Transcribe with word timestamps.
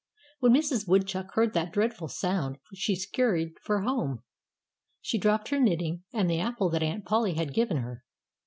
When 0.39 0.53
Mrs. 0.53 0.87
Woodchuck 0.87 1.35
heard 1.35 1.53
that 1.53 1.71
dreadful 1.71 2.07
sound 2.07 2.57
she 2.73 2.95
scurried 2.95 3.53
for 3.61 3.81
home. 3.83 4.23
She 4.99 5.19
dropped 5.19 5.49
her 5.49 5.59
knitting 5.59 6.05
and 6.11 6.27
the 6.27 6.39
apple 6.39 6.71
that 6.71 6.81
Aunt 6.81 7.05
Polly 7.05 7.35
had 7.35 7.53
given 7.53 7.77
her. 7.77 8.03